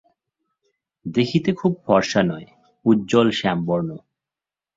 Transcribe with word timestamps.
দেখিতে 1.05 1.49
খুব 1.53 1.71
ফরসা 1.85 2.21
নয়, 2.23 2.47
উজ্জ্বল 2.85 3.27
শ্যামবর্ণ। 3.31 3.89